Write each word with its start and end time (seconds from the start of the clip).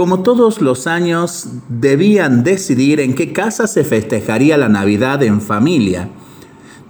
Como 0.00 0.22
todos 0.22 0.62
los 0.62 0.86
años, 0.86 1.48
debían 1.68 2.42
decidir 2.42 3.00
en 3.00 3.14
qué 3.14 3.34
casa 3.34 3.66
se 3.66 3.84
festejaría 3.84 4.56
la 4.56 4.70
Navidad 4.70 5.22
en 5.22 5.42
familia. 5.42 6.08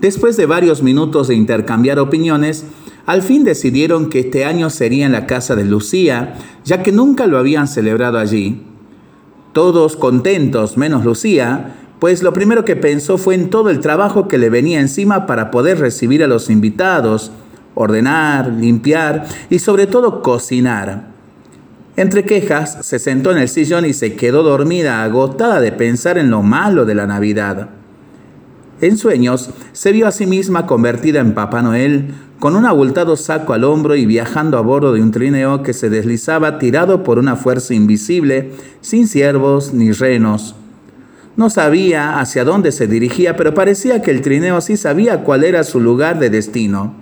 Después 0.00 0.36
de 0.36 0.46
varios 0.46 0.84
minutos 0.84 1.26
de 1.26 1.34
intercambiar 1.34 1.98
opiniones, 1.98 2.66
al 3.06 3.22
fin 3.22 3.42
decidieron 3.42 4.10
que 4.10 4.20
este 4.20 4.44
año 4.44 4.70
sería 4.70 5.06
en 5.06 5.10
la 5.10 5.26
casa 5.26 5.56
de 5.56 5.64
Lucía, 5.64 6.34
ya 6.64 6.84
que 6.84 6.92
nunca 6.92 7.26
lo 7.26 7.38
habían 7.38 7.66
celebrado 7.66 8.16
allí. 8.16 8.62
Todos 9.52 9.96
contentos, 9.96 10.77
menos 10.77 11.04
Lucía, 11.04 11.79
pues 11.98 12.22
lo 12.22 12.32
primero 12.32 12.64
que 12.64 12.77
pensó 12.77 13.18
fue 13.18 13.34
en 13.34 13.50
todo 13.50 13.70
el 13.70 13.80
trabajo 13.80 14.29
que 14.29 14.38
le 14.38 14.50
venía 14.50 14.79
encima 14.79 15.27
para 15.27 15.50
poder 15.50 15.80
recibir 15.80 16.22
a 16.22 16.29
los 16.29 16.48
invitados, 16.48 17.32
ordenar, 17.74 18.52
limpiar 18.52 19.27
y 19.50 19.58
sobre 19.58 19.88
todo 19.88 20.22
cocinar. 20.22 21.09
Entre 21.96 22.25
quejas, 22.25 22.79
se 22.86 22.98
sentó 22.98 23.32
en 23.32 23.38
el 23.38 23.48
sillón 23.48 23.84
y 23.84 23.93
se 23.93 24.14
quedó 24.14 24.43
dormida, 24.43 25.03
agotada 25.03 25.61
de 25.61 25.72
pensar 25.72 26.18
en 26.18 26.30
lo 26.30 26.43
malo 26.43 26.85
de 26.85 26.94
la 26.94 27.07
Navidad. 27.07 27.71
En 28.80 28.96
sueños, 28.96 29.50
se 29.72 29.93
vio 29.93 30.07
a 30.07 30.13
sí 30.13 30.26
misma 30.26 30.66
convertida 30.66 31.21
en 31.21 31.35
Papá 31.35 31.61
Noel, 31.61 32.14
con 32.39 32.56
un 32.56 32.64
abultado 32.64 33.16
saco 33.16 33.53
al 33.53 33.64
hombro 33.64 33.97
y 33.97 34.06
viajando 34.06 34.56
a 34.56 34.62
bordo 34.62 34.94
de 34.94 35.03
un 35.03 35.11
trineo 35.11 35.62
que 35.62 35.75
se 35.75 35.91
deslizaba 35.91 36.58
tirado 36.58 37.03
por 37.03 37.19
una 37.19 37.36
fuerza 37.36 37.75
invisible, 37.75 38.52
sin 38.80 39.06
ciervos 39.06 39.75
ni 39.75 39.92
renos. 39.92 40.55
No 41.36 41.50
sabía 41.50 42.19
hacia 42.19 42.44
dónde 42.44 42.72
se 42.72 42.86
dirigía, 42.86 43.36
pero 43.36 43.52
parecía 43.52 44.00
que 44.00 44.11
el 44.11 44.22
trineo 44.22 44.61
sí 44.62 44.78
sabía 44.78 45.22
cuál 45.22 45.44
era 45.44 45.64
su 45.64 45.80
lugar 45.80 46.19
de 46.19 46.30
destino. 46.30 46.94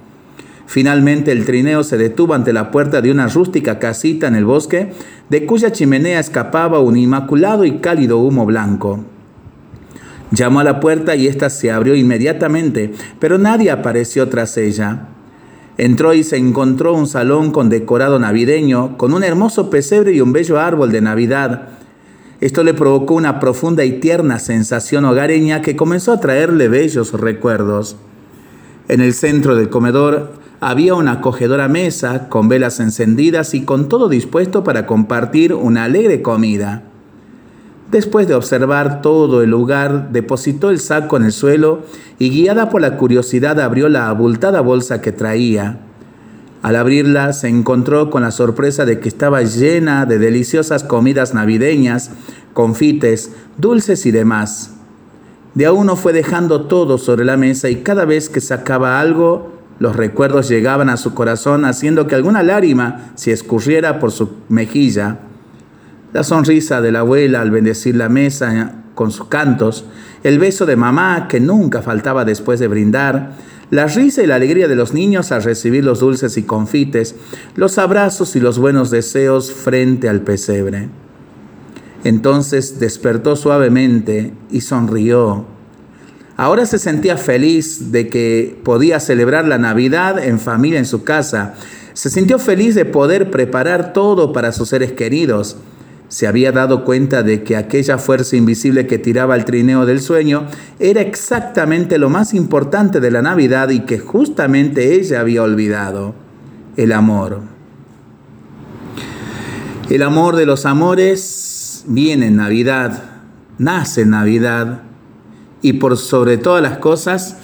Finalmente 0.69 1.33
el 1.33 1.47
trineo 1.47 1.83
se 1.83 1.97
detuvo 1.97 2.35
ante 2.35 2.53
la 2.53 2.71
puerta 2.71 3.01
de 3.01 3.11
una 3.11 3.27
rústica 3.27 3.79
casita 3.79 4.29
en 4.29 4.35
el 4.35 4.45
bosque, 4.45 4.93
de 5.31 5.47
cuya 5.47 5.73
chimenea 5.73 6.21
escapaba 6.21 6.79
un 6.81 6.99
inmaculado 6.99 7.65
y 7.65 7.79
cálido 7.79 8.19
humo 8.19 8.45
blanco. 8.45 9.03
Llamó 10.31 10.61
a 10.61 10.65
la 10.65 10.79
puerta 10.79 11.17
y 11.17 11.27
ésta 11.27 11.49
se 11.49 11.71
abrió 11.71 11.95
inmediatamente, 11.95 12.93
pero 13.19 13.39
nadie 13.39 13.71
apareció 13.71 14.29
tras 14.29 14.59
ella. 14.59 15.09
Entró 15.79 16.13
y 16.13 16.23
se 16.23 16.37
encontró 16.37 16.93
un 16.93 17.07
salón 17.07 17.51
con 17.51 17.71
decorado 17.71 18.19
navideño, 18.19 18.99
con 18.99 19.15
un 19.15 19.25
hermoso 19.25 19.71
pesebre 19.71 20.13
y 20.13 20.21
un 20.21 20.35
bello 20.35 20.61
árbol 20.61 20.93
de 20.93 21.01
Navidad. 21.01 21.69
Esto 22.43 22.63
le 22.63 22.75
provocó 22.75 23.15
una 23.15 23.41
profunda 23.41 23.87
y 23.87 24.01
tierna 24.01 24.39
sensación 24.39 25.07
hogareña 25.07 25.63
que 25.63 25.77
comenzó 25.77 26.13
a 26.13 26.21
traerle 26.21 26.69
bellos 26.69 27.15
recuerdos. 27.15 27.97
En 28.89 29.01
el 29.01 29.15
centro 29.15 29.57
del 29.57 29.71
comedor 29.71 30.38
había 30.61 30.95
una 30.95 31.13
acogedora 31.13 31.69
mesa 31.69 32.29
con 32.29 32.49
velas 32.49 32.81
encendidas 32.81 33.55
y 33.55 33.63
con 33.63 33.89
todo 33.89 34.09
dispuesto 34.09 34.65
para 34.65 34.87
compartir 34.87 35.55
una 35.55 35.85
alegre 35.85 36.21
comida. 36.21 36.83
Después 37.91 38.29
de 38.29 38.35
observar 38.35 39.01
todo 39.01 39.43
el 39.43 39.51
lugar, 39.51 40.11
depositó 40.11 40.71
el 40.71 40.79
saco 40.79 41.17
en 41.17 41.25
el 41.25 41.33
suelo 41.33 41.85
y 42.19 42.31
guiada 42.31 42.69
por 42.69 42.83
la 42.83 42.97
curiosidad 42.97 43.61
abrió 43.61 43.89
la 43.89 44.09
abultada 44.09 44.61
bolsa 44.61 45.01
que 45.01 45.13
traía. 45.13 45.79
Al 46.61 46.77
abrirla 46.77 47.33
se 47.33 47.49
encontró 47.49 48.11
con 48.11 48.23
la 48.23 48.33
sorpresa 48.33 48.85
de 48.85 48.99
que 48.99 49.09
estaba 49.09 49.43
llena 49.43 50.07
de 50.07 50.19
deliciosas 50.19 50.83
comidas 50.83 51.33
navideñas, 51.33 52.11
confites, 52.53 53.31
dulces 53.57 54.05
y 54.07 54.11
demás. 54.11 54.75
De 55.55 55.65
a 55.65 55.73
uno 55.73 55.97
fue 55.97 56.13
dejando 56.13 56.63
todo 56.67 56.99
sobre 56.99 57.25
la 57.25 57.37
mesa 57.37 57.71
y 57.71 57.77
cada 57.77 58.05
vez 58.05 58.29
que 58.29 58.41
sacaba 58.41 59.01
algo 59.01 59.58
los 59.79 59.97
recuerdos 59.97 60.49
llegaban 60.49 60.91
a 60.91 60.97
su 60.97 61.15
corazón 61.15 61.65
haciendo 61.65 62.07
que 62.07 62.15
alguna 62.15 62.43
lágrima 62.43 63.13
se 63.15 63.33
escurriera 63.33 64.01
por 64.01 64.11
su 64.11 64.31
mejilla. 64.49 65.19
La 66.13 66.25
sonrisa 66.25 66.81
de 66.81 66.91
la 66.91 67.01
abuela 67.01 67.41
al 67.41 67.51
bendecir 67.51 67.95
la 67.95 68.09
mesa 68.09 68.83
con 68.95 69.13
sus 69.13 69.29
cantos, 69.29 69.85
el 70.25 70.39
beso 70.39 70.67
de 70.67 70.77
mamá 70.77 71.29
que 71.29 71.39
nunca 71.39 71.83
faltaba 71.83 72.25
después 72.25 72.59
de 72.59 72.67
brindar, 72.67 73.35
la 73.71 73.87
risa 73.87 74.23
y 74.23 74.27
la 74.27 74.37
alegría 74.37 74.67
de 74.67 74.75
los 74.75 74.95
niños 74.95 75.31
al 75.31 75.43
recibir 75.43 75.85
los 75.85 76.01
dulces 76.01 76.37
y 76.39 76.43
confites, 76.43 77.15
los 77.55 77.79
abrazos 77.79 78.35
y 78.35 78.41
los 78.41 78.59
buenos 78.59 78.91
deseos 78.91 79.53
frente 79.53 80.09
al 80.09 80.23
pesebre. 80.23 80.89
Entonces 82.03 82.81
despertó 82.81 83.37
suavemente 83.37 84.33
y 84.51 84.63
sonrió 84.63 85.58
Ahora 86.39 86.67
se 86.67 86.79
sentía 86.79 87.17
feliz 87.17 87.91
de 87.91 88.07
que 88.07 88.57
podía 88.63 89.01
celebrar 89.01 89.45
la 89.49 89.59
Navidad 89.59 90.23
en 90.25 90.39
familia 90.39 90.79
en 90.79 90.87
su 90.87 91.03
casa. 91.03 91.55
Se 91.95 92.11
sintió 92.11 92.39
feliz 92.39 92.77
de 92.77 92.85
poder 92.85 93.33
preparar 93.33 93.93
todo 93.93 94.33
para 94.33 94.53
sus 94.53 94.69
seres 94.69 94.93
queridos. 94.93 95.57
Se 96.07 96.29
había 96.29 96.53
dado 96.53 96.85
cuenta 96.85 97.25
de 97.25 97.43
que 97.43 97.57
aquella 97.57 97.99
fuerza 97.99 98.37
invisible 98.37 98.87
que 98.87 98.99
tiraba 98.99 99.35
el 99.35 99.45
trineo 99.45 99.85
del 99.85 100.01
sueño 100.01 100.47
era 100.79 101.01
exactamente 101.01 101.99
lo 101.99 102.09
más 102.09 102.33
importante 102.35 103.01
de 103.01 103.11
la 103.11 103.21
Navidad 103.21 103.71
y 103.71 103.81
que 103.81 103.99
justamente 103.99 104.95
ella 104.95 105.19
había 105.19 105.43
olvidado, 105.43 106.15
el 106.77 106.93
amor. 106.93 107.41
El 109.91 110.03
amor 110.05 110.37
de 110.37 110.47
los 110.47 110.67
amores 110.67 111.85
viene 111.89 112.29
en 112.29 112.37
Navidad, 112.37 113.03
nace 113.59 114.03
en 114.03 114.11
Navidad 114.11 114.83
y 115.63 115.75
por 115.75 115.97
sobre 115.97 116.37
todas 116.37 116.63
las 116.63 116.79
cosas 116.79 117.37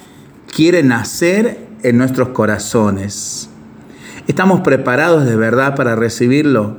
quiere 0.54 0.82
nacer 0.82 1.66
en 1.82 1.98
nuestros 1.98 2.28
corazones. 2.28 3.48
¿Estamos 4.26 4.60
preparados 4.60 5.26
de 5.26 5.36
verdad 5.36 5.75
para 5.75 5.97
recibirlo? 5.97 6.78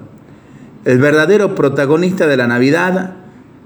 El 0.86 1.00
verdadero 1.00 1.56
protagonista 1.56 2.28
de 2.28 2.38
la 2.38 2.48
Navidad 2.48 3.16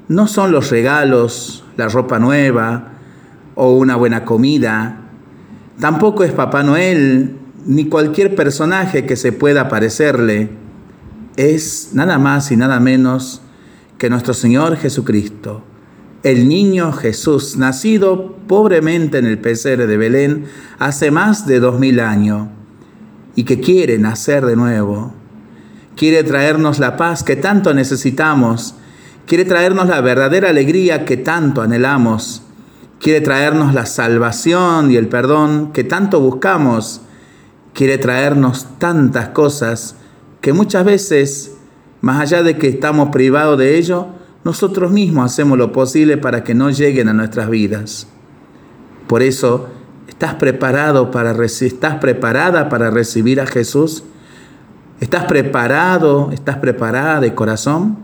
no 0.08 0.28
son 0.28 0.52
los 0.52 0.70
regalos, 0.70 1.64
la 1.78 1.88
ropa 1.88 2.20
nueva 2.20 2.94
o 3.56 3.72
una 3.74 3.96
buena 3.96 4.26
comida. 4.26 5.02
Tampoco 5.80 6.24
es 6.24 6.32
Papá 6.32 6.64
Noel 6.64 7.38
ni 7.66 7.86
cualquier 7.86 8.36
personaje 8.36 9.06
que 9.06 9.16
se 9.16 9.32
pueda 9.32 9.70
parecerle. 9.70 10.50
Es 11.36 11.92
nada 11.94 12.18
más 12.18 12.52
y 12.52 12.58
nada 12.58 12.80
menos 12.80 13.42
que 13.98 14.10
nuestro 14.10 14.34
Señor 14.34 14.78
Jesucristo 14.78 15.64
el 16.24 16.48
niño 16.48 16.92
Jesús, 16.92 17.58
nacido 17.58 18.36
pobremente 18.48 19.20
en 19.20 19.26
el 19.26 19.40
pesebre 19.40 19.88
de 19.88 19.98
Belén 19.98 20.46
hace 20.78 21.12
más 21.12 21.48
de 21.48 21.60
dos 21.60 21.80
mil 21.80 22.00
años 22.00 22.48
y 23.36 23.44
que 23.44 23.60
quiere 23.60 23.98
nacer 24.00 24.46
de 24.46 24.56
nuevo. 24.56 25.14
Quiere 25.96 26.24
traernos 26.24 26.80
la 26.80 26.98
paz 26.98 27.24
que 27.24 27.36
tanto 27.36 27.74
necesitamos. 27.74 28.76
Quiere 29.26 29.46
traernos 29.46 29.88
la 29.88 30.02
verdadera 30.02 30.50
alegría 30.50 31.06
que 31.06 31.18
tanto 31.18 31.62
anhelamos. 31.62 32.44
Quiere 33.00 33.22
traernos 33.22 33.74
la 33.74 33.86
salvación 33.86 34.92
y 34.92 34.98
el 34.98 35.08
perdón 35.08 35.72
que 35.72 35.84
tanto 35.84 36.20
buscamos. 36.20 37.02
Quiere 37.74 37.98
traernos 37.98 38.68
tantas 38.78 39.30
cosas 39.30 39.96
que 40.42 40.52
muchas 40.52 40.84
veces, 40.84 41.56
más 42.02 42.20
allá 42.20 42.44
de 42.44 42.58
que 42.58 42.68
estamos 42.68 43.10
privados 43.10 43.58
de 43.58 43.78
ello, 43.78 44.08
nosotros 44.44 44.92
mismos 44.92 45.32
hacemos 45.32 45.58
lo 45.58 45.72
posible 45.72 46.18
para 46.18 46.44
que 46.44 46.56
no 46.56 46.70
lleguen 46.70 47.10
a 47.10 47.14
nuestras 47.14 47.50
vidas. 47.50 48.08
Por 49.08 49.22
eso, 49.22 49.68
¿estás 50.08 50.36
preparado 50.36 51.12
para 51.12 51.32
estás 51.46 51.96
preparada 51.96 52.70
para 52.70 52.90
recibir 52.90 53.42
a 53.42 53.48
Jesús? 53.48 54.04
¿Estás 55.00 55.26
preparado, 55.26 56.30
estás 56.32 56.58
preparada 56.58 57.20
de 57.20 57.34
corazón? 57.34 57.98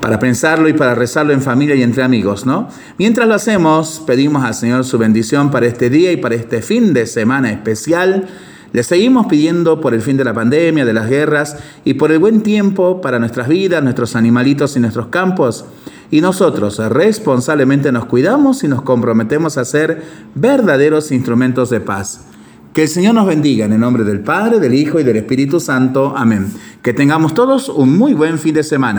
Para 0.00 0.18
pensarlo 0.18 0.68
y 0.68 0.72
para 0.72 0.94
rezarlo 0.94 1.32
en 1.32 1.42
familia 1.42 1.74
y 1.74 1.82
entre 1.82 2.02
amigos, 2.02 2.46
¿no? 2.46 2.68
Mientras 2.98 3.28
lo 3.28 3.34
hacemos, 3.34 4.02
pedimos 4.06 4.44
al 4.44 4.54
Señor 4.54 4.84
su 4.84 4.96
bendición 4.96 5.50
para 5.50 5.66
este 5.66 5.90
día 5.90 6.12
y 6.12 6.16
para 6.16 6.34
este 6.34 6.62
fin 6.62 6.94
de 6.94 7.06
semana 7.06 7.50
especial 7.50 8.28
le 8.72 8.82
seguimos 8.82 9.26
pidiendo 9.26 9.80
por 9.80 9.94
el 9.94 10.02
fin 10.02 10.16
de 10.16 10.24
la 10.24 10.34
pandemia, 10.34 10.84
de 10.84 10.92
las 10.92 11.08
guerras 11.08 11.56
y 11.84 11.94
por 11.94 12.12
el 12.12 12.18
buen 12.18 12.42
tiempo 12.42 13.00
para 13.00 13.18
nuestras 13.18 13.48
vidas, 13.48 13.82
nuestros 13.82 14.14
animalitos 14.14 14.76
y 14.76 14.80
nuestros 14.80 15.06
campos. 15.06 15.64
Y 16.10 16.20
nosotros 16.20 16.78
responsablemente 16.78 17.92
nos 17.92 18.06
cuidamos 18.06 18.64
y 18.64 18.68
nos 18.68 18.82
comprometemos 18.82 19.58
a 19.58 19.64
ser 19.64 20.02
verdaderos 20.34 21.12
instrumentos 21.12 21.70
de 21.70 21.80
paz. 21.80 22.24
Que 22.72 22.82
el 22.82 22.88
Señor 22.88 23.14
nos 23.14 23.26
bendiga 23.26 23.64
en 23.64 23.72
el 23.72 23.80
nombre 23.80 24.04
del 24.04 24.20
Padre, 24.20 24.60
del 24.60 24.74
Hijo 24.74 25.00
y 25.00 25.02
del 25.02 25.16
Espíritu 25.16 25.58
Santo. 25.58 26.14
Amén. 26.16 26.46
Que 26.82 26.92
tengamos 26.92 27.34
todos 27.34 27.68
un 27.68 27.96
muy 27.98 28.14
buen 28.14 28.38
fin 28.38 28.54
de 28.54 28.62
semana. 28.62 28.96